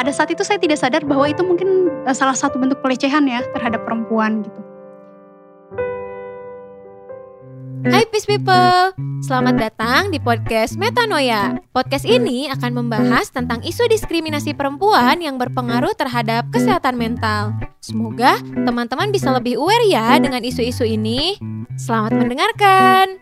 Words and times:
pada 0.00 0.16
saat 0.16 0.32
itu 0.32 0.40
saya 0.40 0.56
tidak 0.56 0.80
sadar 0.80 1.04
bahwa 1.04 1.28
itu 1.28 1.44
mungkin 1.44 1.92
uh, 2.08 2.16
salah 2.16 2.32
satu 2.32 2.56
bentuk 2.56 2.80
pelecehan 2.80 3.28
ya 3.28 3.44
terhadap 3.52 3.84
perempuan 3.84 4.40
gitu. 4.40 4.60
Hai 7.84 8.08
Peace 8.08 8.24
People, 8.24 8.96
selamat 9.24 9.60
datang 9.60 10.08
di 10.08 10.16
podcast 10.16 10.80
Metanoia. 10.80 11.60
Podcast 11.76 12.08
ini 12.08 12.48
akan 12.48 12.76
membahas 12.76 13.28
tentang 13.28 13.60
isu 13.60 13.88
diskriminasi 13.92 14.56
perempuan 14.56 15.20
yang 15.20 15.36
berpengaruh 15.36 15.92
terhadap 15.96 16.48
kesehatan 16.48 16.96
mental. 16.96 17.52
Semoga 17.84 18.40
teman-teman 18.40 19.12
bisa 19.12 19.32
lebih 19.32 19.60
aware 19.60 19.84
ya 19.84 20.16
dengan 20.16 20.40
isu-isu 20.40 20.84
ini. 20.84 21.40
Selamat 21.76 22.16
mendengarkan. 22.20 23.20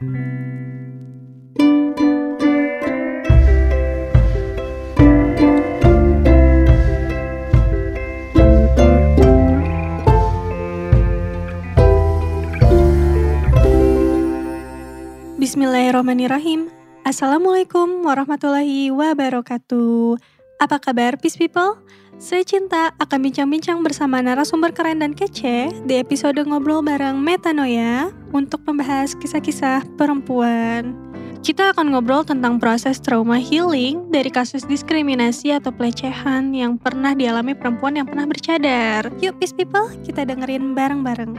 Bismillahirrahmanirrahim. 16.08 16.72
Assalamualaikum 17.04 18.00
warahmatullahi 18.00 18.88
wabarakatuh. 18.88 20.16
Apa 20.56 20.80
kabar 20.80 21.20
Peace 21.20 21.36
People? 21.36 21.84
Saya 22.16 22.48
Cinta 22.48 22.96
akan 22.96 23.28
bincang-bincang 23.28 23.84
bersama 23.84 24.24
narasumber 24.24 24.72
keren 24.72 25.04
dan 25.04 25.12
kece 25.12 25.68
di 25.84 26.00
episode 26.00 26.40
Ngobrol 26.48 26.80
Bareng 26.80 27.20
Metanoia 27.20 28.08
untuk 28.32 28.64
membahas 28.64 29.12
kisah-kisah 29.20 29.84
perempuan. 30.00 30.96
Kita 31.44 31.76
akan 31.76 31.92
ngobrol 31.92 32.24
tentang 32.24 32.56
proses 32.56 33.04
trauma 33.04 33.36
healing 33.36 34.08
dari 34.08 34.32
kasus 34.32 34.64
diskriminasi 34.64 35.60
atau 35.60 35.76
pelecehan 35.76 36.56
yang 36.56 36.80
pernah 36.80 37.12
dialami 37.12 37.52
perempuan 37.52 38.00
yang 38.00 38.08
pernah 38.08 38.24
bercadar. 38.24 39.12
Yuk 39.20 39.36
Peace 39.36 39.52
People, 39.52 39.92
kita 40.08 40.24
dengerin 40.24 40.72
bareng-bareng. 40.72 41.36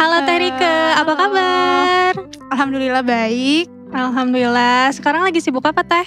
Halo 0.00 0.24
Terike, 0.24 0.74
apa 0.96 1.12
kabar? 1.18 2.12
Alhamdulillah 2.54 3.02
baik. 3.02 3.73
Alhamdulillah. 3.94 4.90
Sekarang 4.90 5.22
lagi 5.22 5.38
sibuk 5.38 5.62
apa 5.62 5.86
Teh? 5.86 6.06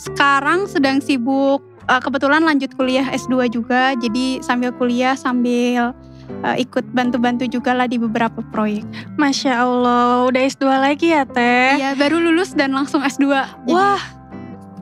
Sekarang 0.00 0.64
sedang 0.64 1.04
sibuk 1.04 1.60
uh, 1.84 2.00
kebetulan 2.00 2.40
lanjut 2.42 2.72
kuliah 2.74 3.04
S2 3.12 3.52
juga. 3.52 3.92
Jadi 4.00 4.40
sambil 4.40 4.72
kuliah 4.72 5.12
sambil 5.12 5.92
uh, 6.40 6.56
ikut 6.56 6.84
bantu-bantu 6.96 7.44
juga 7.44 7.76
lah 7.76 7.84
di 7.84 8.00
beberapa 8.00 8.40
proyek. 8.50 8.88
Masya 9.20 9.52
Allah, 9.62 10.24
udah 10.32 10.42
S2 10.48 10.64
lagi 10.80 11.12
ya 11.12 11.28
Teh? 11.28 11.76
Iya, 11.76 11.92
baru 11.92 12.18
lulus 12.18 12.56
dan 12.56 12.72
langsung 12.72 13.04
S2. 13.04 13.28
Wah, 13.68 14.00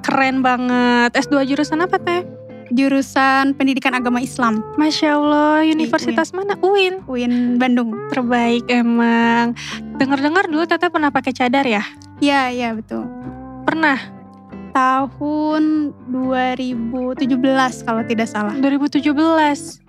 keren 0.07 0.41
banget. 0.41 1.11
S2 1.19 1.43
jurusan 1.51 1.83
apa 1.83 1.99
Teh? 1.99 2.23
jurusan 2.73 3.53
Pendidikan 3.55 3.93
Agama 3.93 4.25
Islam. 4.25 4.65
Masya 4.81 5.21
Allah, 5.21 5.63
universitas 5.69 6.33
mana? 6.33 6.57
UIN. 6.65 7.05
UIN 7.05 7.61
Bandung. 7.61 7.93
Terbaik 8.09 8.65
emang. 8.73 9.53
Dengar-dengar 10.01 10.49
dulu 10.49 10.65
Teteh 10.65 10.89
pernah 10.89 11.13
pakai 11.13 11.37
cadar 11.37 11.69
ya? 11.69 11.85
Iya, 12.23 12.51
iya 12.55 12.69
betul. 12.75 13.07
Pernah? 13.65 13.99
Tahun 14.75 15.63
2017 16.11 17.87
kalau 17.87 18.03
tidak 18.03 18.27
salah. 18.27 18.55
2017. 18.59 19.07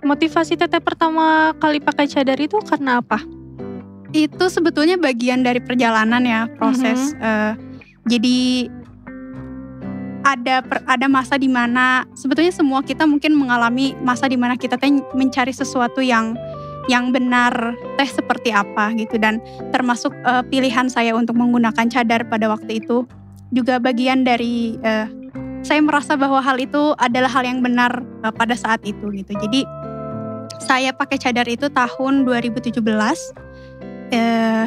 Motivasi 0.06 0.54
Teteh 0.54 0.78
pertama 0.78 1.50
kali 1.58 1.82
pakai 1.82 2.06
cadar 2.06 2.38
itu 2.38 2.58
karena 2.62 3.02
apa? 3.02 3.18
Itu 4.14 4.46
sebetulnya 4.46 4.94
bagian 4.94 5.42
dari 5.42 5.58
perjalanan 5.58 6.22
ya, 6.22 6.46
proses. 6.54 7.14
Mm 7.14 7.18
-hmm. 7.18 7.26
uh, 7.26 7.52
jadi 8.06 8.70
ada 10.26 10.58
ada 10.90 11.06
masa 11.06 11.38
di 11.38 11.46
mana 11.46 12.02
sebetulnya 12.18 12.50
semua 12.50 12.82
kita 12.82 13.06
mungkin 13.06 13.38
mengalami 13.38 13.94
masa 14.02 14.26
di 14.26 14.34
mana 14.34 14.58
kita 14.58 14.74
mencari 15.14 15.54
sesuatu 15.54 16.02
yang 16.02 16.34
yang 16.86 17.10
benar 17.10 17.74
teh 17.98 18.06
seperti 18.06 18.54
apa 18.54 18.94
gitu 18.94 19.18
dan 19.18 19.42
termasuk 19.74 20.14
uh, 20.22 20.42
pilihan 20.46 20.86
saya 20.86 21.14
untuk 21.18 21.34
menggunakan 21.34 21.90
cadar 21.90 22.22
pada 22.30 22.46
waktu 22.46 22.78
itu 22.82 23.02
juga 23.50 23.78
bagian 23.78 24.22
dari 24.22 24.78
uh, 24.82 25.06
saya 25.66 25.82
merasa 25.82 26.14
bahwa 26.14 26.38
hal 26.38 26.62
itu 26.62 26.94
adalah 27.02 27.30
hal 27.30 27.42
yang 27.42 27.58
benar 27.58 27.90
uh, 28.22 28.30
pada 28.30 28.54
saat 28.54 28.82
itu 28.86 29.10
gitu. 29.10 29.34
Jadi 29.34 29.66
saya 30.62 30.94
pakai 30.94 31.18
cadar 31.18 31.46
itu 31.50 31.66
tahun 31.70 32.22
2017 32.22 32.78
uh, 32.78 34.66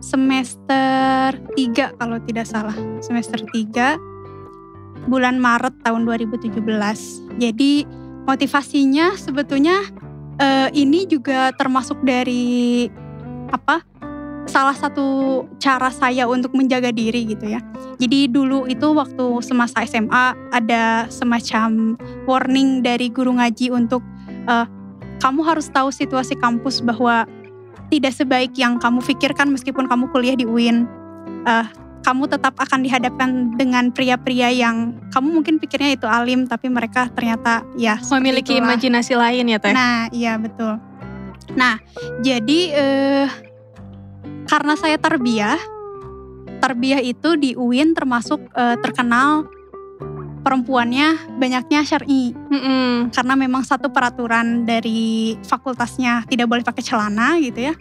semester 0.00 1.36
3 1.36 2.00
kalau 2.00 2.16
tidak 2.24 2.48
salah. 2.48 2.74
Semester 3.04 3.44
3 3.44 5.08
bulan 5.08 5.36
Maret 5.36 5.84
tahun 5.84 6.08
2017. 6.08 6.58
Jadi 7.36 7.72
motivasinya 8.24 9.18
sebetulnya 9.18 9.82
uh, 10.42 10.68
ini 10.74 11.06
juga 11.06 11.54
termasuk 11.54 12.02
dari 12.02 12.90
apa? 13.54 13.86
Salah 14.50 14.74
satu 14.74 15.40
cara 15.62 15.88
saya 15.94 16.26
untuk 16.26 16.50
menjaga 16.58 16.90
diri 16.90 17.30
gitu 17.30 17.46
ya. 17.46 17.62
Jadi 18.02 18.26
dulu 18.26 18.66
itu 18.66 18.90
waktu 18.90 19.38
semasa 19.46 19.86
SMA 19.86 20.34
ada 20.50 21.06
semacam 21.06 21.94
warning 22.26 22.82
dari 22.82 23.06
guru 23.06 23.38
ngaji 23.38 23.70
untuk 23.70 24.02
uh, 24.50 24.66
kamu 25.22 25.46
harus 25.46 25.70
tahu 25.70 25.94
situasi 25.94 26.34
kampus 26.34 26.82
bahwa 26.82 27.22
tidak 27.94 28.10
sebaik 28.18 28.50
yang 28.58 28.82
kamu 28.82 28.98
pikirkan 29.06 29.54
meskipun 29.54 29.86
kamu 29.86 30.10
kuliah 30.10 30.34
di 30.34 30.42
UIN. 30.42 30.90
Uh, 31.46 31.66
kamu 32.02 32.26
tetap 32.26 32.58
akan 32.58 32.82
dihadapkan 32.82 33.54
dengan 33.54 33.94
pria-pria 33.94 34.50
yang 34.50 34.98
kamu 35.14 35.40
mungkin 35.40 35.56
pikirnya 35.62 35.94
itu 35.94 36.06
alim 36.06 36.50
tapi 36.50 36.66
mereka 36.66 37.06
ternyata 37.14 37.62
ya 37.78 37.98
memiliki 38.18 38.58
itulah. 38.58 38.74
imajinasi 38.74 39.14
lain 39.14 39.46
ya 39.48 39.58
teh. 39.62 39.72
Nah 39.72 40.10
iya 40.10 40.34
betul. 40.36 40.76
Nah 41.54 41.78
jadi 42.20 42.60
eh, 42.74 43.26
karena 44.50 44.74
saya 44.74 44.98
terbiah, 44.98 45.58
terbiah 46.58 47.00
itu 47.00 47.38
di 47.38 47.54
UIN 47.54 47.94
termasuk 47.94 48.42
eh, 48.52 48.76
terkenal 48.82 49.46
perempuannya 50.42 51.38
banyaknya 51.38 51.86
syar'i 51.86 52.34
mm 52.34 52.50
-mm. 52.50 52.92
karena 53.14 53.34
memang 53.38 53.62
satu 53.62 53.88
peraturan 53.94 54.66
dari 54.66 55.38
fakultasnya 55.46 56.26
tidak 56.26 56.50
boleh 56.50 56.66
pakai 56.66 56.82
celana 56.82 57.38
gitu 57.38 57.70
ya 57.70 57.74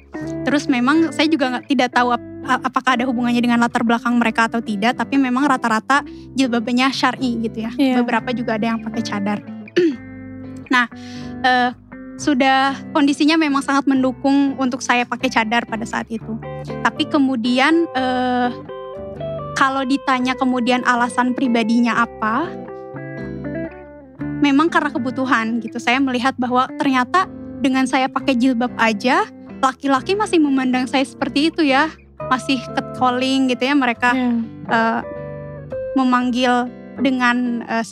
terus 0.46 0.70
memang 0.70 1.10
saya 1.10 1.26
juga 1.26 1.58
nggak 1.58 1.66
tidak 1.74 1.90
tahu 1.90 2.14
apakah 2.46 2.98
ada 2.98 3.06
hubungannya 3.06 3.42
dengan 3.42 3.62
latar 3.62 3.86
belakang 3.86 4.18
mereka 4.18 4.50
atau 4.50 4.60
tidak 4.62 4.98
tapi 4.98 5.18
memang 5.18 5.46
rata-rata 5.46 6.02
jilbabnya 6.34 6.90
syar'i 6.90 7.38
gitu 7.46 7.66
ya. 7.68 7.72
Yeah. 7.78 8.02
beberapa 8.02 8.34
juga 8.34 8.58
ada 8.58 8.76
yang 8.76 8.80
pakai 8.82 9.02
cadar. 9.04 9.40
Nah 10.72 10.88
uh, 11.44 11.76
sudah 12.16 12.80
kondisinya 12.96 13.36
memang 13.36 13.60
sangat 13.60 13.92
mendukung 13.92 14.56
untuk 14.56 14.80
saya 14.80 15.04
pakai 15.04 15.28
cadar 15.28 15.68
pada 15.68 15.84
saat 15.84 16.08
itu. 16.08 16.40
Tapi 16.64 17.12
kemudian 17.12 17.92
uh, 17.92 18.48
kalau 19.60 19.84
ditanya 19.84 20.32
kemudian 20.40 20.80
alasan 20.88 21.36
pribadinya 21.36 22.08
apa 22.08 22.48
memang 24.40 24.72
karena 24.72 24.96
kebutuhan 24.96 25.60
gitu. 25.60 25.76
Saya 25.76 26.00
melihat 26.00 26.34
bahwa 26.40 26.72
ternyata 26.80 27.28
dengan 27.60 27.86
saya 27.86 28.08
pakai 28.08 28.34
jilbab 28.40 28.74
aja 28.80 29.28
laki-laki 29.62 30.18
masih 30.18 30.42
memandang 30.42 30.90
saya 30.90 31.06
seperti 31.06 31.54
itu 31.54 31.62
ya 31.62 31.94
masih 32.32 32.64
catcalling 32.72 33.52
gitu 33.52 33.68
ya 33.68 33.76
mereka 33.76 34.16
yeah. 34.16 34.40
Iya. 34.40 34.72
uh, 34.72 35.02
memanggil 36.00 36.72
dengan 37.04 37.68
uh, 37.68 37.84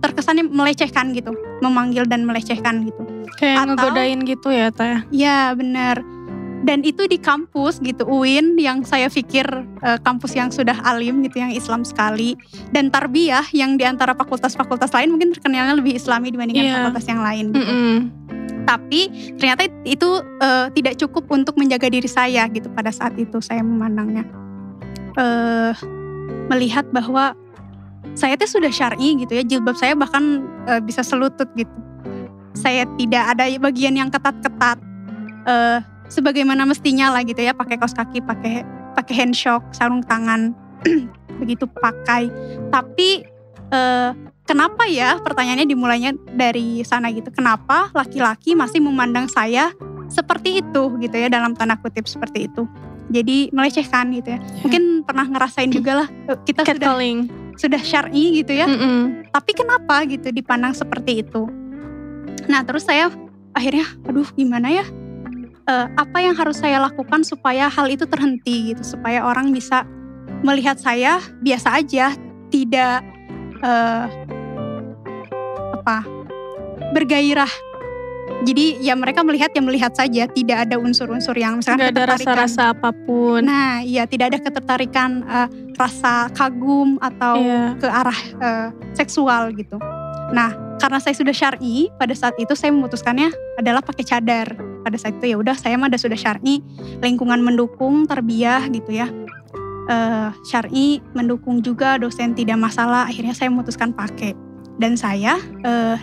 terkesannya 0.00 0.48
melecehkan 0.48 1.12
gitu 1.12 1.36
memanggil 1.60 2.08
dan 2.08 2.24
melecehkan 2.24 2.88
gitu 2.88 3.04
kayak 3.36 3.68
Atau, 3.68 3.76
ngegodain 3.76 4.20
gitu 4.24 4.48
ya 4.48 4.72
teh 4.72 5.04
ya 5.12 5.52
benar 5.52 6.00
dan 6.62 6.86
itu 6.86 7.10
di 7.10 7.18
kampus 7.18 7.82
gitu 7.82 8.06
UIN 8.06 8.54
yang 8.54 8.86
saya 8.86 9.10
pikir 9.10 9.44
uh, 9.82 9.98
kampus 10.00 10.38
yang 10.38 10.48
sudah 10.48 10.78
alim 10.86 11.20
gitu 11.26 11.42
yang 11.42 11.52
Islam 11.52 11.82
sekali 11.82 12.38
dan 12.70 12.88
tarbiyah 12.88 13.44
yang 13.50 13.74
di 13.74 13.84
antara 13.84 14.14
fakultas-fakultas 14.14 14.94
lain 14.94 15.10
mungkin 15.10 15.34
terkenalnya 15.34 15.74
lebih 15.74 15.98
Islami 15.98 16.30
dibandingkan 16.30 16.64
yeah. 16.64 16.76
fakultas 16.80 17.06
yang 17.10 17.20
lain 17.20 17.44
gitu. 17.50 17.66
Mm 17.66 17.66
-hmm 17.68 18.31
tapi 18.62 19.10
ternyata 19.38 19.66
itu 19.82 20.22
uh, 20.42 20.66
tidak 20.72 20.98
cukup 20.98 21.26
untuk 21.30 21.58
menjaga 21.58 21.90
diri 21.90 22.06
saya 22.06 22.46
gitu 22.50 22.70
pada 22.72 22.90
saat 22.94 23.14
itu 23.18 23.38
saya 23.42 23.60
memandangnya. 23.64 24.26
Uh, 25.12 25.76
melihat 26.48 26.88
bahwa 26.88 27.36
saya 28.16 28.36
tuh 28.36 28.48
sudah 28.48 28.72
syar'i 28.72 29.14
gitu 29.20 29.32
ya 29.36 29.44
jilbab 29.44 29.76
saya 29.76 29.92
bahkan 29.96 30.44
uh, 30.68 30.80
bisa 30.82 31.04
selutut 31.04 31.48
gitu. 31.56 31.70
Saya 32.52 32.84
tidak 33.00 33.36
ada 33.36 33.48
bagian 33.56 33.96
yang 33.96 34.12
ketat-ketat 34.12 34.78
uh, 35.48 35.80
sebagaimana 36.12 36.68
mestinya 36.68 37.12
lah 37.16 37.24
gitu 37.24 37.40
ya 37.40 37.56
pakai 37.56 37.80
kaos 37.80 37.96
kaki 37.96 38.20
pakai 38.20 38.60
pakai 38.92 39.14
handshock 39.16 39.64
sarung 39.72 40.04
tangan 40.04 40.52
begitu 41.40 41.64
pakai. 41.68 42.28
Tapi 42.68 43.24
uh, 43.72 44.10
kenapa 44.44 44.86
ya 44.86 45.18
pertanyaannya 45.18 45.66
dimulainya 45.66 46.12
dari 46.36 46.84
sana 46.84 47.10
gitu? 47.10 47.32
Kenapa 47.32 47.88
laki-laki 47.96 48.52
masih 48.52 48.84
memandang 48.84 49.26
saya 49.26 49.72
seperti 50.12 50.60
itu 50.60 50.82
gitu 51.00 51.16
ya 51.16 51.32
dalam 51.32 51.56
tanda 51.56 51.80
kutip 51.80 52.04
seperti 52.06 52.46
itu? 52.52 52.68
Jadi 53.10 53.50
melecehkan 53.50 54.14
gitu 54.14 54.36
ya. 54.36 54.38
Yeah. 54.38 54.62
mungkin 54.62 54.82
pernah 55.02 55.26
ngerasain 55.26 55.72
juga 55.74 56.04
lah 56.04 56.08
eh, 56.30 56.38
kita 56.46 56.62
sudah 56.64 56.94
sudah 57.58 57.82
syar'i 57.82 58.40
gitu 58.40 58.52
ya. 58.54 58.68
Mm 58.68 58.78
-mm. 58.78 59.00
tapi 59.34 59.50
kenapa 59.52 60.04
gitu 60.08 60.28
dipandang 60.30 60.72
seperti 60.72 61.24
itu? 61.26 61.48
Nah 62.48 62.64
terus 62.64 62.88
saya 62.88 63.12
akhirnya, 63.52 63.84
aduh 64.08 64.28
gimana 64.36 64.68
ya? 64.72 64.84
Uh, 65.62 65.86
apa 65.94 66.18
yang 66.18 66.34
harus 66.34 66.58
saya 66.58 66.82
lakukan 66.82 67.22
supaya 67.22 67.70
hal 67.70 67.86
itu 67.86 68.02
terhenti 68.02 68.74
gitu, 68.74 68.82
supaya 68.82 69.22
orang 69.22 69.54
bisa 69.54 69.86
melihat 70.42 70.74
saya 70.74 71.22
biasa 71.38 71.78
aja, 71.78 72.10
tidak 72.50 73.11
uh, 73.62 74.06
apa 75.80 76.06
bergairah. 76.92 77.50
Jadi 78.42 78.82
ya 78.82 78.98
mereka 78.98 79.22
melihat 79.22 79.54
ya 79.54 79.62
melihat 79.62 79.94
saja, 79.94 80.26
tidak 80.26 80.66
ada 80.66 80.74
unsur-unsur 80.74 81.34
yang 81.38 81.62
misalkan 81.62 81.90
Gak 81.90 81.94
ada 81.94 82.04
rasa-rasa 82.18 82.62
apa 82.74 82.90
pun. 82.90 83.38
Nah, 83.46 83.86
iya 83.86 84.02
tidak 84.02 84.34
ada 84.34 84.38
ketertarikan 84.42 85.22
uh, 85.30 85.46
rasa 85.78 86.26
kagum 86.34 86.98
atau 86.98 87.38
Iya. 87.38 87.78
ke 87.78 87.86
arah 87.86 88.20
uh, 88.42 88.68
seksual 88.98 89.54
gitu. 89.54 89.78
Nah, 90.34 90.50
karena 90.82 90.98
saya 90.98 91.14
sudah 91.14 91.30
syar'i, 91.30 91.86
pada 91.94 92.14
saat 92.18 92.34
itu 92.42 92.50
saya 92.58 92.74
memutuskannya 92.74 93.30
adalah 93.62 93.78
pakai 93.78 94.02
cadar. 94.02 94.58
Pada 94.82 94.98
saat 94.98 95.22
itu 95.22 95.30
ya 95.30 95.36
udah 95.38 95.54
saya 95.54 95.78
mah 95.78 95.86
udah 95.86 96.00
sudah 96.02 96.18
syar'i, 96.18 96.58
lingkungan 96.98 97.38
mendukung, 97.38 98.10
terbiah 98.10 98.66
gitu 98.66 98.90
ya. 98.90 99.06
Eh 99.92 100.30
syar'i 100.48 101.04
mendukung 101.12 101.60
juga, 101.60 102.00
dosen 102.00 102.32
tidak 102.32 102.56
masalah. 102.56 103.04
Akhirnya 103.04 103.36
saya 103.36 103.52
memutuskan 103.52 103.92
pakai. 103.92 104.32
Dan 104.80 104.96
saya 104.96 105.36
eh 105.60 106.00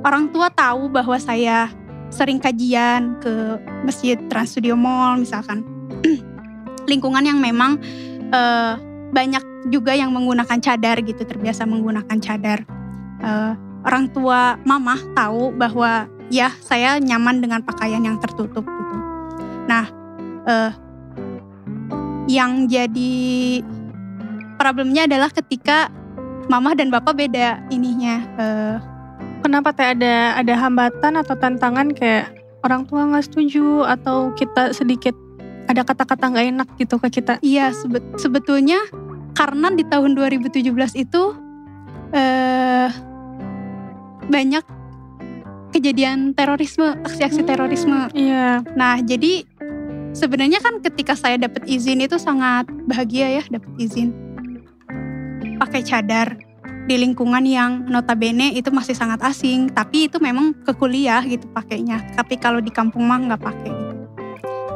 orang 0.00 0.32
tua 0.32 0.48
tahu 0.48 0.88
bahwa 0.88 1.20
saya 1.20 1.68
sering 2.08 2.40
kajian 2.40 3.20
ke 3.20 3.60
masjid 3.84 4.16
Trans 4.32 4.56
Studio 4.56 4.72
Mall 4.72 5.20
misalkan. 5.20 5.60
lingkungan 6.88 7.24
yang 7.24 7.40
memang 7.40 7.80
eh, 8.32 8.74
banyak 9.14 9.44
juga 9.72 9.96
yang 9.96 10.12
menggunakan 10.12 10.58
cadar 10.60 11.00
gitu, 11.00 11.24
terbiasa 11.24 11.64
menggunakan 11.64 12.16
cadar 12.20 12.64
eh, 13.20 13.52
orang 13.84 14.08
tua 14.12 14.56
mama 14.64 14.96
tahu 15.16 15.52
bahwa 15.54 16.08
ya 16.32 16.52
saya 16.64 16.96
nyaman 17.00 17.40
dengan 17.40 17.60
pakaian 17.64 18.00
yang 18.00 18.16
tertutup 18.20 18.64
gitu. 18.64 18.96
Nah, 19.68 19.84
eh, 20.48 20.70
yang 22.26 22.66
jadi 22.66 23.60
problemnya 24.56 25.04
adalah 25.04 25.28
ketika 25.28 25.90
mama 26.48 26.72
dan 26.72 26.88
bapak 26.88 27.16
beda 27.16 27.60
ininya. 27.68 28.16
eh, 28.38 28.76
Kenapa 29.44 29.76
teh 29.76 29.92
ada 29.92 30.40
ada 30.40 30.54
hambatan 30.56 31.20
atau 31.20 31.36
tantangan 31.36 31.92
kayak 31.92 32.32
orang 32.64 32.88
tua 32.88 33.04
nggak 33.04 33.28
setuju 33.28 33.84
atau 33.84 34.32
kita 34.32 34.72
sedikit 34.72 35.12
ada 35.68 35.84
kata-kata 35.84 36.32
nggak 36.32 36.46
enak 36.48 36.68
gitu 36.80 36.96
ke 36.96 37.12
kita? 37.12 37.36
Iya 37.44 37.76
sebe- 37.76 38.08
sebetulnya 38.16 38.80
karena 39.36 39.68
di 39.68 39.84
tahun 39.84 40.16
2017 40.16 40.96
itu 40.96 41.22
eh, 42.16 42.88
banyak 44.24 44.64
kejadian 45.74 46.32
terorisme, 46.32 46.96
aksi-aksi 47.02 47.42
Hmm. 47.42 47.48
terorisme. 47.50 48.00
Iya. 48.14 48.62
Nah, 48.78 49.02
jadi 49.02 49.42
sebenarnya 50.14 50.62
kan 50.62 50.80
ketika 50.80 51.18
saya 51.18 51.36
dapat 51.36 51.66
izin 51.66 52.00
itu 52.00 52.16
sangat 52.16 52.70
bahagia 52.86 53.40
ya 53.40 53.42
dapat 53.50 53.70
izin 53.76 54.14
pakai 55.58 55.82
cadar 55.84 56.38
di 56.84 57.00
lingkungan 57.00 57.44
yang 57.48 57.88
notabene 57.88 58.52
itu 58.52 58.68
masih 58.68 58.92
sangat 58.92 59.16
asing, 59.24 59.72
tapi 59.72 60.04
itu 60.04 60.20
memang 60.20 60.52
ke 60.52 60.76
kuliah 60.76 61.24
gitu 61.24 61.48
pakainya. 61.48 61.96
Tapi 62.12 62.36
kalau 62.36 62.60
di 62.60 62.68
kampung 62.68 63.08
mah 63.08 63.24
nggak 63.24 63.40
pakai 63.40 63.72
gitu. 63.72 63.94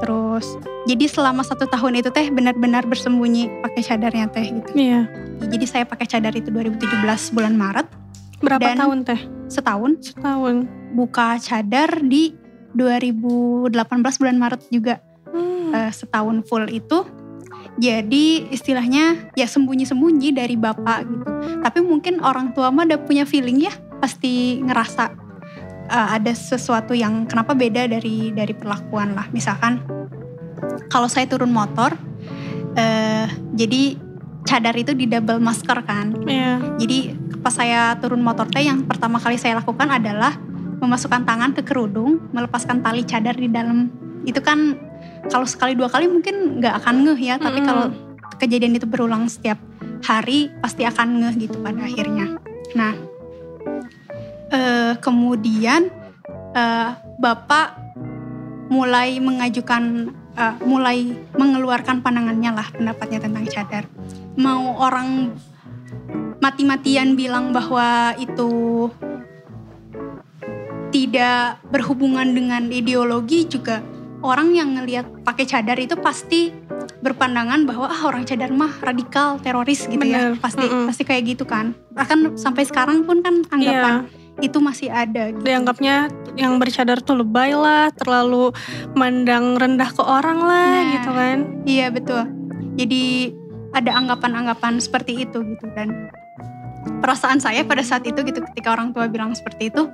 Terus, 0.00 0.46
jadi 0.88 1.04
selama 1.04 1.44
satu 1.44 1.68
tahun 1.68 2.00
itu 2.00 2.08
teh 2.08 2.32
benar-benar 2.32 2.88
bersembunyi 2.88 3.60
pakai 3.60 3.82
cadarnya 3.84 4.24
teh 4.32 4.46
gitu. 4.48 4.70
Iya. 4.72 5.04
Jadi 5.52 5.64
saya 5.68 5.84
pakai 5.84 6.08
cadar 6.08 6.32
itu 6.32 6.48
2017 6.48 7.28
bulan 7.36 7.52
Maret, 7.52 7.86
Berapa 8.38 8.70
Dan- 8.72 8.78
tahun 8.78 8.98
teh? 9.02 9.20
setahun. 9.50 9.90
Setahun. 10.14 10.64
Buka 10.94 11.36
cadar 11.42 12.00
di 12.06 12.32
2018 12.72 14.16
bulan 14.16 14.36
Maret 14.38 14.62
juga. 14.70 15.02
Eh, 15.68 15.92
setahun 15.92 16.44
full 16.48 16.64
itu 16.72 17.04
jadi 17.78 18.50
istilahnya 18.50 19.30
ya 19.38 19.46
sembunyi-sembunyi 19.46 20.34
dari 20.34 20.58
bapak 20.58 20.98
gitu 21.06 21.28
tapi 21.62 21.78
mungkin 21.84 22.18
orang 22.24 22.50
tua 22.50 22.74
mah 22.74 22.88
udah 22.88 22.98
punya 23.06 23.22
feeling 23.22 23.62
ya 23.62 23.72
pasti 24.02 24.58
ngerasa 24.64 25.04
eh, 25.86 26.08
ada 26.18 26.32
sesuatu 26.34 26.96
yang 26.96 27.28
kenapa 27.28 27.54
beda 27.54 27.86
dari 27.86 28.34
dari 28.34 28.54
perlakuan 28.56 29.14
lah 29.14 29.30
misalkan 29.30 29.78
kalau 30.90 31.06
saya 31.06 31.30
turun 31.30 31.54
motor 31.54 31.94
eh, 32.74 33.26
jadi 33.54 33.94
cadar 34.48 34.74
itu 34.74 34.96
di 34.96 35.04
double 35.04 35.38
masker 35.38 35.78
kan 35.84 36.16
Iya. 36.24 36.80
jadi 36.80 36.98
pas 37.44 37.54
saya 37.54 37.94
turun 38.00 38.24
motor 38.24 38.48
teh 38.50 38.64
yang 38.64 38.88
pertama 38.88 39.20
kali 39.22 39.38
saya 39.38 39.60
lakukan 39.60 39.86
adalah 39.86 40.34
memasukkan 40.78 41.26
tangan 41.26 41.50
ke 41.58 41.62
kerudung, 41.66 42.22
melepaskan 42.30 42.80
tali 42.82 43.02
cadar 43.02 43.34
di 43.34 43.50
dalam. 43.50 43.90
Itu 44.22 44.38
kan 44.42 44.78
kalau 45.26 45.46
sekali 45.48 45.74
dua 45.74 45.90
kali 45.90 46.06
mungkin 46.06 46.62
nggak 46.62 46.74
akan 46.84 46.94
ngeh 47.02 47.20
ya, 47.20 47.36
tapi 47.42 47.58
kalau 47.66 47.90
kejadian 48.38 48.78
itu 48.78 48.86
berulang 48.86 49.26
setiap 49.26 49.58
hari 50.06 50.48
pasti 50.62 50.86
akan 50.86 51.26
ngeh 51.26 51.34
gitu 51.48 51.58
pada 51.58 51.82
akhirnya. 51.82 52.38
Nah, 52.78 52.94
eh, 54.54 54.92
kemudian 55.02 55.90
eh, 56.54 56.90
bapak 57.18 57.74
mulai 58.70 59.18
mengajukan, 59.18 60.12
eh, 60.38 60.54
mulai 60.62 61.12
mengeluarkan 61.34 62.00
pandangannya 62.00 62.50
lah 62.54 62.68
pendapatnya 62.70 63.18
tentang 63.26 63.44
cadar. 63.50 63.84
Mau 64.38 64.78
orang 64.78 65.34
mati-matian 66.38 67.18
bilang 67.18 67.50
bahwa 67.50 68.14
itu 68.14 68.86
tidak 70.88 71.60
berhubungan 71.68 72.32
dengan 72.32 72.72
ideologi 72.72 73.44
juga 73.44 73.84
orang 74.20 74.50
yang 74.50 74.74
ngelihat 74.74 75.06
pakai 75.22 75.44
cadar 75.44 75.78
itu 75.78 75.94
pasti 75.94 76.50
berpandangan 76.98 77.62
bahwa 77.62 77.86
ah 77.86 78.02
orang 78.04 78.26
cadar 78.26 78.50
mah 78.50 78.74
radikal 78.82 79.38
teroris 79.38 79.86
gitu 79.86 80.02
ya 80.02 80.34
Bener. 80.34 80.42
pasti 80.42 80.66
Mm-mm. 80.66 80.90
pasti 80.90 81.02
kayak 81.02 81.22
gitu 81.28 81.46
kan 81.46 81.70
bahkan 81.94 82.34
sampai 82.34 82.66
sekarang 82.66 83.06
pun 83.06 83.22
kan 83.22 83.46
anggapan 83.48 84.10
Iya. 84.38 84.46
itu 84.46 84.58
masih 84.62 84.86
ada 84.86 85.34
gitu. 85.34 85.42
Dianggapnya 85.42 86.06
yang 86.38 86.62
bercadar 86.62 87.02
tuh 87.02 87.18
lebay 87.18 87.58
lah, 87.58 87.90
terlalu 87.90 88.54
mandang 88.94 89.58
rendah 89.58 89.90
ke 89.90 89.98
orang 89.98 90.38
lah 90.38 90.70
Nah. 90.78 90.90
gitu 90.94 91.10
kan. 91.10 91.38
Iya 91.66 91.86
betul. 91.90 92.22
Jadi 92.78 93.34
ada 93.74 93.98
anggapan-anggapan 93.98 94.78
seperti 94.78 95.26
itu 95.26 95.42
gitu 95.42 95.66
dan 95.74 96.06
perasaan 97.02 97.38
saya 97.38 97.66
pada 97.66 97.82
saat 97.82 98.06
itu 98.06 98.22
gitu 98.22 98.38
ketika 98.44 98.72
orang 98.72 98.94
tua 98.94 99.10
bilang 99.10 99.34
seperti 99.34 99.74
itu, 99.74 99.90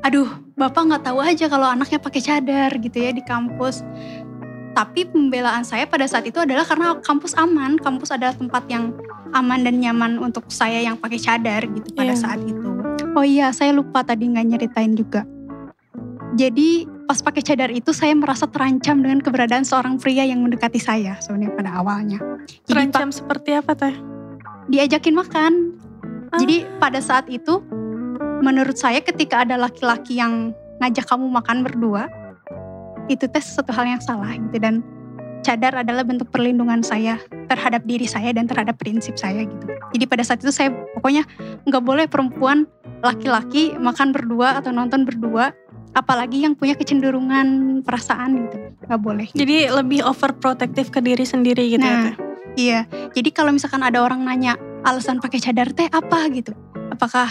aduh 0.00 0.28
bapak 0.56 0.82
nggak 0.88 1.04
tahu 1.04 1.18
aja 1.20 1.44
kalau 1.46 1.68
anaknya 1.68 2.00
pakai 2.00 2.20
cadar 2.24 2.70
gitu 2.76 2.96
ya 2.96 3.12
di 3.12 3.20
kampus. 3.20 3.84
Tapi 4.70 5.02
pembelaan 5.02 5.66
saya 5.66 5.82
pada 5.84 6.06
saat 6.06 6.24
itu 6.24 6.38
adalah 6.38 6.62
karena 6.62 6.94
kampus 7.02 7.34
aman, 7.34 7.74
kampus 7.76 8.14
adalah 8.14 8.32
tempat 8.32 8.64
yang 8.70 8.94
aman 9.34 9.66
dan 9.66 9.82
nyaman 9.82 10.16
untuk 10.22 10.46
saya 10.46 10.78
yang 10.78 10.94
pakai 10.94 11.18
cadar 11.18 11.66
gitu 11.66 11.90
pada 11.92 12.14
Iya. 12.14 12.22
saat 12.22 12.40
itu. 12.46 12.68
Oh 13.12 13.26
iya, 13.26 13.50
saya 13.50 13.74
lupa 13.74 14.06
tadi 14.06 14.30
nggak 14.30 14.46
nyeritain 14.46 14.94
juga. 14.94 15.26
Jadi 16.38 16.86
pas 17.10 17.18
pakai 17.18 17.42
cadar 17.42 17.74
itu 17.74 17.90
saya 17.90 18.14
merasa 18.14 18.46
terancam 18.46 19.02
dengan 19.02 19.18
keberadaan 19.18 19.66
seorang 19.66 19.98
pria 19.98 20.22
yang 20.22 20.46
mendekati 20.46 20.78
saya 20.78 21.18
sebenarnya 21.18 21.58
pada 21.58 21.70
awalnya. 21.82 22.22
Jadi 22.46 22.70
Terancam 22.70 23.10
seperti 23.10 23.50
apa 23.58 23.74
teh? 23.74 23.94
diajakin 24.70 25.18
makan. 25.18 25.52
Ah. 26.30 26.38
Jadi 26.38 26.62
pada 26.78 27.02
saat 27.02 27.26
itu 27.26 27.58
menurut 28.40 28.76
saya 28.76 29.04
ketika 29.04 29.44
ada 29.44 29.60
laki-laki 29.60 30.18
yang 30.18 30.56
ngajak 30.80 31.04
kamu 31.06 31.28
makan 31.28 31.60
berdua 31.60 32.08
itu 33.06 33.28
tes 33.28 33.44
sesuatu 33.52 33.70
hal 33.76 33.84
yang 33.86 34.02
salah 34.02 34.32
gitu 34.32 34.56
dan 34.56 34.80
cadar 35.40 35.72
adalah 35.72 36.04
bentuk 36.04 36.28
perlindungan 36.28 36.84
saya 36.84 37.16
terhadap 37.48 37.84
diri 37.88 38.04
saya 38.04 38.32
dan 38.32 38.44
terhadap 38.44 38.76
prinsip 38.76 39.16
saya 39.16 39.44
gitu. 39.44 39.64
Jadi 39.96 40.04
pada 40.04 40.22
saat 40.24 40.44
itu 40.44 40.52
saya 40.52 40.72
pokoknya 40.96 41.24
nggak 41.64 41.84
boleh 41.84 42.06
perempuan 42.06 42.68
laki-laki 43.00 43.72
makan 43.80 44.12
berdua 44.12 44.60
atau 44.60 44.70
nonton 44.70 45.08
berdua 45.08 45.52
apalagi 45.96 46.46
yang 46.46 46.54
punya 46.54 46.76
kecenderungan 46.76 47.80
perasaan 47.82 48.46
gitu 48.46 48.56
nggak 48.86 49.00
boleh. 49.00 49.26
Jadi 49.32 49.72
lebih 49.72 50.04
overprotective 50.06 50.92
ke 50.92 51.00
diri 51.02 51.24
sendiri 51.24 51.72
gitu 51.72 51.82
ya 51.82 51.96
Nah, 51.96 52.04
teh. 52.12 52.16
Iya, 52.58 52.80
jadi 53.14 53.30
kalau 53.30 53.54
misalkan 53.54 53.80
ada 53.80 54.02
orang 54.02 54.26
nanya 54.26 54.58
alasan 54.82 55.22
pakai 55.22 55.38
cadar 55.38 55.70
teh 55.70 55.86
apa 55.86 56.26
gitu, 56.34 56.50
apakah 56.90 57.30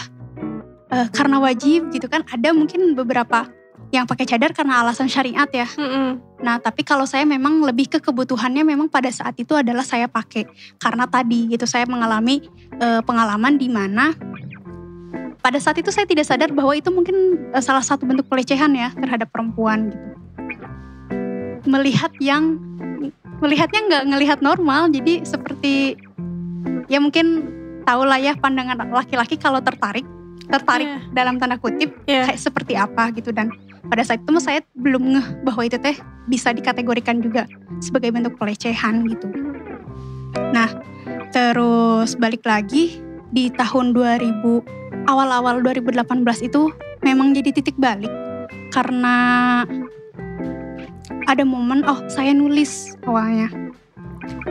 eh, 0.90 1.08
karena 1.14 1.38
wajib 1.38 1.90
gitu 1.94 2.06
kan? 2.06 2.26
Ada 2.26 2.52
mungkin 2.52 2.94
beberapa 2.98 3.48
yang 3.90 4.06
pakai 4.06 4.22
cadar 4.22 4.54
karena 4.54 4.86
alasan 4.86 5.10
syariat 5.10 5.50
ya. 5.50 5.66
Mm-mm. 5.74 6.22
Nah, 6.46 6.62
tapi 6.62 6.86
kalau 6.86 7.02
saya 7.04 7.26
memang 7.26 7.58
lebih 7.66 7.90
ke 7.90 7.98
kebutuhannya 7.98 8.62
memang 8.62 8.86
pada 8.86 9.10
saat 9.10 9.34
itu 9.34 9.50
adalah 9.58 9.82
saya 9.82 10.06
pakai 10.06 10.46
karena 10.78 11.10
tadi 11.10 11.50
gitu 11.50 11.66
saya 11.66 11.84
mengalami 11.90 12.46
eh, 12.78 13.02
pengalaman 13.02 13.58
di 13.58 13.66
mana 13.66 14.14
pada 15.42 15.58
saat 15.58 15.80
itu 15.80 15.90
saya 15.90 16.06
tidak 16.06 16.28
sadar 16.28 16.54
bahwa 16.54 16.70
itu 16.76 16.86
mungkin 16.94 17.50
eh, 17.50 17.62
salah 17.64 17.82
satu 17.82 18.06
bentuk 18.06 18.30
pelecehan 18.30 18.70
ya 18.78 18.94
terhadap 18.94 19.26
perempuan 19.34 19.90
gitu. 19.90 20.06
Melihat 21.66 22.14
yang 22.22 22.56
melihatnya 23.42 23.80
nggak 23.90 24.04
ngelihat 24.14 24.38
normal, 24.40 24.88
jadi 24.92 25.24
seperti 25.26 25.98
ya 26.86 27.02
mungkin 27.02 27.48
tahu 27.84 28.06
lah 28.06 28.20
ya 28.22 28.36
pandangan 28.38 28.86
laki-laki 28.92 29.40
kalau 29.40 29.58
tertarik 29.60 30.04
tertarik 30.50 30.86
Iya. 30.86 30.98
dalam 31.14 31.38
tanda 31.38 31.56
kutip 31.56 31.94
Iya. 32.04 32.26
kayak 32.26 32.40
seperti 32.42 32.74
apa 32.74 33.14
gitu 33.14 33.30
dan 33.30 33.50
pada 33.86 34.02
saat 34.04 34.22
itu 34.22 34.30
saya 34.38 34.60
belum 34.76 35.02
ngeh 35.16 35.26
bahwa 35.46 35.62
itu 35.64 35.78
teh 35.78 35.96
bisa 36.26 36.52
dikategorikan 36.52 37.18
juga 37.18 37.46
sebagai 37.82 38.12
bentuk 38.14 38.36
pelecehan 38.38 39.02
gitu. 39.08 39.26
Nah, 40.54 40.70
terus 41.30 42.14
balik 42.14 42.44
lagi 42.46 43.02
di 43.30 43.50
tahun 43.50 43.94
2000 43.94 44.62
awal-awal 45.06 45.62
2018 45.62 46.42
itu 46.42 46.70
memang 47.00 47.32
jadi 47.32 47.50
titik 47.54 47.78
balik 47.78 48.10
karena 48.70 49.16
ada 51.26 51.42
momen 51.46 51.86
oh 51.86 52.02
saya 52.10 52.34
nulis 52.34 52.98
awalnya 53.06 53.48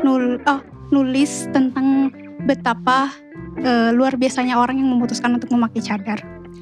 nul 0.02 0.40
oh 0.48 0.60
nulis 0.90 1.46
tentang 1.52 2.10
betapa 2.48 3.12
eh, 3.62 3.92
luar 3.94 4.16
biasanya 4.16 4.60
orang 4.60 4.80
yang 4.80 4.90
memutuskan 4.90 5.36
untuk 5.36 5.52
memakai 5.52 5.84
cadar. 5.84 6.20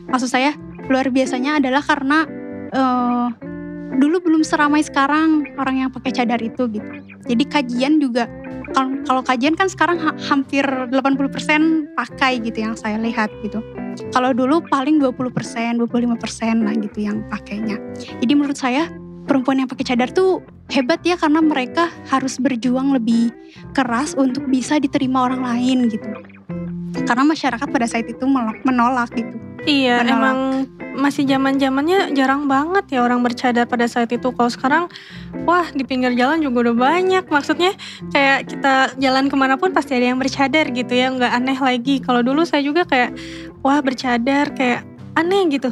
Maksud 0.07 0.29
saya 0.31 0.55
luar 0.87 1.11
biasanya 1.11 1.59
adalah 1.59 1.83
karena 1.83 2.23
eh, 2.71 3.27
dulu 3.97 4.21
belum 4.21 4.41
seramai 4.45 4.83
sekarang 4.85 5.57
orang 5.57 5.87
yang 5.87 5.89
pakai 5.89 6.11
cadar 6.13 6.39
itu 6.43 6.69
gitu. 6.69 6.89
Jadi 7.27 7.43
kajian 7.47 7.97
juga 7.97 8.29
kalau 8.75 8.99
kalau 9.07 9.21
kajian 9.23 9.55
kan 9.55 9.71
sekarang 9.71 9.97
ha- 9.97 10.17
hampir 10.27 10.63
80% 10.63 11.95
pakai 11.95 12.43
gitu 12.43 12.59
yang 12.59 12.75
saya 12.75 12.99
lihat 12.99 13.31
gitu. 13.41 13.63
Kalau 14.13 14.35
dulu 14.35 14.61
paling 14.67 15.01
20%, 15.01 15.81
25% 15.81 16.67
lah 16.67 16.75
gitu 16.77 16.99
yang 17.01 17.23
pakainya. 17.31 17.79
Jadi 18.21 18.33
menurut 18.35 18.59
saya 18.59 18.85
perempuan 19.25 19.63
yang 19.63 19.69
pakai 19.71 19.95
cadar 19.95 20.11
tuh 20.11 20.43
hebat 20.71 21.01
ya 21.03 21.15
karena 21.15 21.39
mereka 21.39 21.89
harus 22.11 22.39
berjuang 22.39 22.95
lebih 22.95 23.31
keras 23.71 24.13
untuk 24.13 24.45
bisa 24.47 24.77
diterima 24.77 25.25
orang 25.25 25.43
lain 25.43 25.87
gitu. 25.91 26.36
Karena 26.93 27.23
masyarakat 27.23 27.67
pada 27.67 27.87
saat 27.87 28.07
itu 28.07 28.23
menolak, 28.63 29.09
gitu. 29.11 29.35
Iya, 29.67 29.99
Menolak. 30.03 30.13
emang 30.15 30.37
masih 30.97 31.29
zaman 31.29 31.61
zamannya 31.61 32.09
jarang 32.17 32.49
banget 32.49 32.97
ya 32.97 33.05
orang 33.05 33.21
bercadar 33.21 33.69
pada 33.69 33.85
saat 33.85 34.09
itu. 34.09 34.31
Kalau 34.31 34.49
sekarang, 34.49 34.83
wah 35.45 35.67
di 35.69 35.83
pinggir 35.83 36.15
jalan 36.17 36.39
juga 36.41 36.69
udah 36.71 36.75
banyak. 36.77 37.23
Maksudnya 37.27 37.75
kayak 38.09 38.49
kita 38.49 38.73
jalan 38.97 39.27
ke 39.29 39.35
mana 39.35 39.59
pun 39.59 39.75
pasti 39.75 39.93
ada 39.93 40.09
yang 40.09 40.17
bercadar 40.17 40.71
gitu 40.71 40.93
ya, 40.95 41.11
nggak 41.11 41.31
aneh 41.31 41.59
lagi. 41.59 41.99
Kalau 42.01 42.23
dulu 42.23 42.47
saya 42.47 42.63
juga 42.63 42.87
kayak, 42.87 43.13
wah 43.61 43.77
bercadar 43.83 44.55
kayak 44.55 44.87
aneh 45.13 45.45
gitu, 45.53 45.69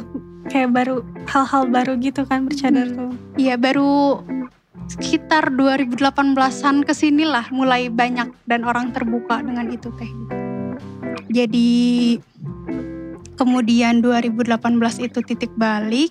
kayak 0.52 0.70
baru 0.70 1.02
hal-hal 1.26 1.66
baru 1.66 1.98
gitu 1.98 2.22
kan 2.28 2.46
bercadar 2.46 2.86
Hmm. 2.86 2.96
tuh. 2.96 3.10
Iya 3.40 3.54
baru 3.58 4.22
sekitar 4.86 5.50
2018-an 5.50 6.86
ke 6.86 6.94
sinilah 6.94 7.50
mulai 7.50 7.90
banyak 7.90 8.30
dan 8.46 8.62
orang 8.62 8.94
terbuka 8.94 9.42
dengan 9.42 9.66
itu 9.74 9.90
teh. 9.98 10.45
Jadi 11.36 12.16
kemudian 13.36 14.00
2018 14.00 14.56
itu 15.04 15.20
titik 15.20 15.52
balik 15.60 16.08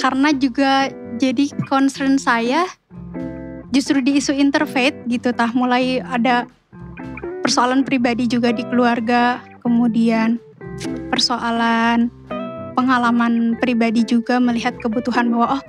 karena 0.00 0.32
juga 0.32 0.88
jadi 1.20 1.52
concern 1.68 2.16
saya 2.16 2.64
justru 3.68 4.00
di 4.00 4.16
isu 4.16 4.32
interfaith 4.32 4.96
gitu 5.12 5.36
tah 5.36 5.52
mulai 5.52 6.00
ada 6.00 6.48
persoalan 7.44 7.84
pribadi 7.84 8.24
juga 8.24 8.56
di 8.56 8.64
keluarga 8.64 9.44
kemudian 9.60 10.40
persoalan 11.12 12.08
pengalaman 12.72 13.60
pribadi 13.60 14.00
juga 14.00 14.40
melihat 14.40 14.72
kebutuhan 14.80 15.28
bahwa 15.28 15.60
oh 15.60 15.62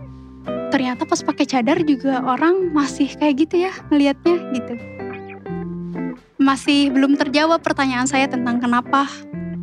ternyata 0.71 1.03
pas 1.03 1.19
pakai 1.19 1.43
cadar 1.47 1.83
juga 1.83 2.23
orang 2.23 2.71
masih 2.71 3.11
kayak 3.19 3.47
gitu 3.47 3.67
ya 3.67 3.71
melihatnya 3.91 4.35
gitu. 4.55 4.96
Masih 6.47 6.87
belum 6.95 7.19
terjawab 7.19 7.59
pertanyaan 7.59 8.07
saya 8.07 8.31
tentang 8.31 8.63
kenapa 8.63 9.03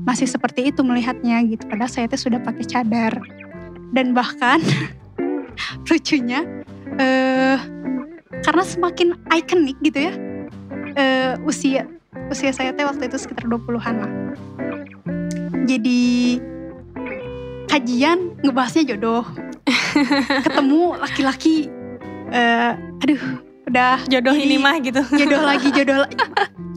masih 0.05 0.29
seperti 0.29 0.69
itu 0.69 0.85
melihatnya 0.85 1.41
gitu. 1.49 1.65
Padahal 1.65 1.89
saya 1.89 2.13
tuh 2.13 2.21
sudah 2.21 2.45
pakai 2.45 2.65
cadar. 2.69 3.17
Dan 3.97 4.13
bahkan 4.13 4.61
lucunya 5.89 6.45
eh 7.01 7.57
karena 8.45 8.63
semakin 8.69 9.17
ikonik 9.33 9.81
gitu 9.81 10.13
ya. 10.13 10.15
eh, 10.95 11.35
usia 11.49 11.89
usia 12.31 12.55
saya 12.55 12.71
teh 12.71 12.87
waktu 12.87 13.09
itu 13.09 13.17
sekitar 13.17 13.49
20-an 13.49 13.97
lah. 13.99 14.13
Jadi 15.65 16.39
kajian 17.67 18.39
ngebahasnya 18.45 18.95
jodoh 18.95 19.25
ketemu 20.47 20.95
laki-laki 21.01 21.73
eh 22.31 22.73
aduh 23.03 23.54
udah 23.65 24.05
Jodoh 24.07 24.37
ini 24.37 24.61
mah 24.61 24.77
gitu. 24.79 25.01
jodoh 25.21 25.41
lagi 25.41 25.73
jodoh 25.73 26.05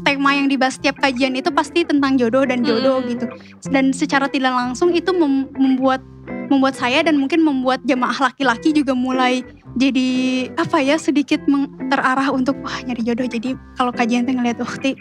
tema 0.01 0.31
yang 0.31 0.47
dibahas 0.47 0.79
setiap 0.79 0.95
kajian 0.97 1.35
itu 1.35 1.51
pasti 1.51 1.83
tentang 1.83 2.15
jodoh 2.15 2.47
dan 2.47 2.63
jodoh 2.63 3.03
Mm. 3.03 3.07
gitu 3.11 3.25
dan 3.69 3.91
secara 3.91 4.31
tidak 4.31 4.55
langsung 4.55 4.95
itu 4.95 5.11
mem- 5.11 5.51
membuat 5.51 5.99
membuat 6.47 6.79
saya 6.79 7.03
dan 7.03 7.19
mungkin 7.19 7.43
membuat 7.43 7.83
jemaah 7.83 8.31
laki-laki 8.31 8.71
juga 8.71 8.95
mulai 8.95 9.43
jadi 9.75 10.07
apa 10.55 10.79
ya 10.79 10.95
sedikit 10.95 11.43
terarah 11.91 12.31
untuk 12.31 12.55
wah 12.63 12.79
nyari 12.81 13.03
jodoh 13.03 13.27
jadi 13.27 13.53
kalau 13.75 13.91
kajian 13.91 14.23
tuh 14.23 14.31
ngeliat 14.31 14.57
ukti 14.57 14.95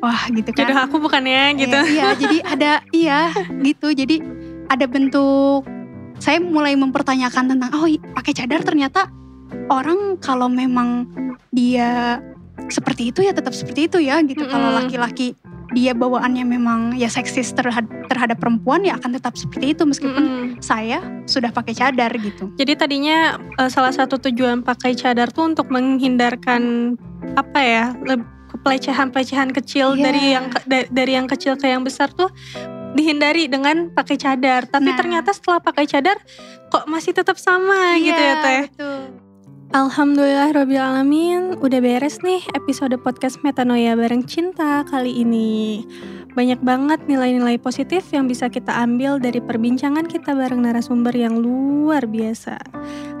wah 0.00 0.24
gitu 0.32 0.48
kan 0.56 0.66
Jodoh 0.66 0.78
aku 0.88 0.96
bukannya 0.98 1.58
gitu. 1.58 1.74
Iya, 1.74 1.84
iya, 1.90 2.08
jadi 2.16 2.36
ada 2.54 2.72
iya 2.94 3.20
gitu. 3.60 3.90
Jadi 3.92 4.16
ada 4.70 4.86
bentuk 4.86 5.66
saya 6.18 6.38
mulai 6.38 6.74
mempertanyakan 6.74 7.54
tentang 7.54 7.70
oh 7.74 7.86
pakai 8.14 8.32
cadar 8.34 8.62
ternyata 8.62 9.10
orang 9.68 10.16
kalau 10.18 10.48
memang 10.48 11.06
dia 11.50 12.20
seperti 12.68 13.10
itu 13.10 13.22
ya 13.22 13.32
tetap 13.32 13.54
seperti 13.54 13.86
itu 13.86 13.98
ya 13.98 14.20
gitu. 14.20 14.44
Kalau 14.44 14.72
Mm-mm. 14.72 14.78
laki-laki 14.84 15.32
dia 15.76 15.92
bawaannya 15.92 16.48
memang 16.48 16.80
ya 16.96 17.12
seksis 17.12 17.52
terhadap, 17.52 17.84
terhadap 18.08 18.40
perempuan 18.40 18.80
ya 18.82 18.96
akan 18.96 19.20
tetap 19.20 19.36
seperti 19.36 19.76
itu 19.76 19.84
meskipun 19.84 20.24
Mm-mm. 20.24 20.46
saya 20.60 21.00
sudah 21.28 21.52
pakai 21.52 21.76
cadar 21.76 22.08
gitu. 22.16 22.48
Jadi 22.56 22.72
tadinya 22.74 23.36
eh, 23.36 23.68
salah 23.68 23.92
satu 23.92 24.16
tujuan 24.16 24.64
pakai 24.64 24.96
cadar 24.96 25.28
tuh 25.28 25.48
untuk 25.48 25.68
menghindarkan 25.68 26.96
apa 27.36 27.60
ya 27.60 27.84
pelecehan-pelecehan 28.64 29.52
kecil 29.52 29.94
Iya. 29.94 30.02
dari 30.02 30.22
yang 30.34 30.44
dari 30.88 31.12
yang 31.14 31.28
kecil 31.28 31.54
ke 31.54 31.68
yang 31.68 31.84
besar 31.84 32.10
tuh 32.10 32.32
dihindari 32.92 33.46
dengan 33.46 33.92
pakai 33.92 34.16
cadar. 34.16 34.64
Tapi 34.66 34.90
Nah. 34.90 34.96
ternyata 34.96 35.30
setelah 35.30 35.60
pakai 35.60 35.84
cadar 35.84 36.16
kok 36.68 36.84
masih 36.84 37.12
tetap 37.12 37.36
sama 37.36 37.96
gitu 37.96 38.16
ya 38.18 38.34
teh. 38.40 38.62
Iya, 38.64 38.72
betul. 38.72 39.00
Alhamdulillah 39.68 40.56
Robil 40.56 40.80
Alamin. 40.80 41.60
Udah 41.60 41.84
beres 41.84 42.24
nih 42.24 42.40
episode 42.56 42.96
podcast 43.04 43.36
Metanoia 43.44 43.92
bareng 43.92 44.24
Cinta 44.24 44.80
kali 44.88 45.20
ini. 45.20 45.84
Banyak 46.32 46.64
banget 46.64 47.04
nilai-nilai 47.04 47.60
positif 47.60 48.08
yang 48.08 48.24
bisa 48.24 48.48
kita 48.48 48.72
ambil 48.72 49.20
dari 49.20 49.44
perbincangan 49.44 50.08
kita 50.08 50.32
bareng 50.32 50.64
narasumber 50.64 51.12
yang 51.12 51.44
luar 51.44 52.08
biasa. 52.08 52.56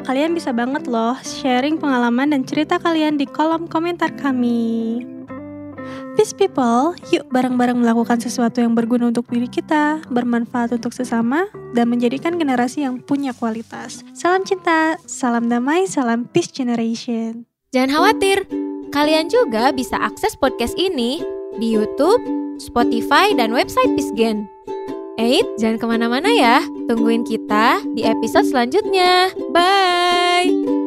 Kalian 0.08 0.32
bisa 0.32 0.56
banget 0.56 0.88
loh 0.88 1.20
sharing 1.20 1.76
pengalaman 1.76 2.32
dan 2.32 2.48
cerita 2.48 2.80
kalian 2.80 3.20
di 3.20 3.28
kolom 3.28 3.68
komentar 3.68 4.08
kami 4.16 5.17
Peace 6.18 6.34
people, 6.34 6.98
yuk 7.14 7.30
bareng-bareng 7.30 7.78
melakukan 7.78 8.18
sesuatu 8.18 8.58
yang 8.58 8.74
berguna 8.74 9.14
untuk 9.14 9.30
diri 9.30 9.46
kita, 9.46 10.02
bermanfaat 10.10 10.74
untuk 10.74 10.90
sesama, 10.90 11.46
dan 11.78 11.86
menjadikan 11.86 12.34
generasi 12.34 12.82
yang 12.82 12.98
punya 12.98 13.30
kualitas. 13.30 14.02
Salam 14.18 14.42
cinta, 14.42 14.98
salam 15.06 15.46
damai, 15.46 15.86
salam 15.86 16.26
peace 16.26 16.50
generation. 16.50 17.46
Jangan 17.70 17.94
khawatir, 17.94 18.50
kalian 18.90 19.30
juga 19.30 19.70
bisa 19.70 19.94
akses 19.94 20.34
podcast 20.34 20.74
ini 20.74 21.22
di 21.62 21.78
YouTube, 21.78 22.18
Spotify, 22.58 23.30
dan 23.38 23.54
website 23.54 23.94
Pisgen. 23.94 24.50
Eits, 25.22 25.54
jangan 25.62 25.78
ke 25.78 25.86
mana-mana 25.86 26.34
ya. 26.34 26.66
Tungguin 26.90 27.22
kita 27.22 27.78
di 27.94 28.02
episode 28.02 28.50
selanjutnya. 28.50 29.30
Bye! 29.54 30.77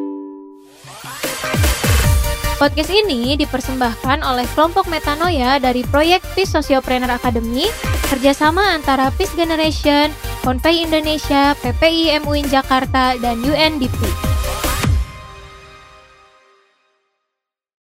Podcast 2.62 2.94
ini 2.94 3.34
dipersembahkan 3.34 4.22
oleh 4.22 4.46
kelompok 4.54 4.86
Metanoia 4.86 5.58
dari 5.58 5.82
proyek 5.82 6.22
Peace 6.38 6.54
Sociopreneur 6.54 7.10
Academy, 7.10 7.66
kerjasama 8.06 8.78
antara 8.78 9.10
Peace 9.18 9.34
Generation, 9.34 10.14
Konvei 10.46 10.86
Indonesia, 10.86 11.58
PPI 11.58 12.22
MUIN 12.22 12.46
Jakarta, 12.46 13.18
dan 13.18 13.42
UNDP. 13.42 14.31